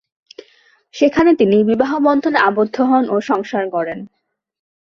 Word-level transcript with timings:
সেখানে 0.93 1.31
তিনি 1.35 1.57
বিবাহবন্ধনে 1.63 2.39
আবদ্ধ 2.39 2.75
হন 2.81 3.03
ও 3.09 3.15
সংসার 3.21 3.65
গড়েন। 3.69 3.99